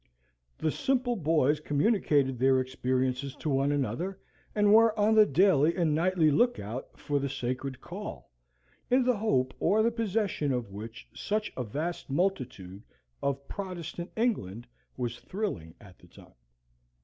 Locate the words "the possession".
9.83-10.51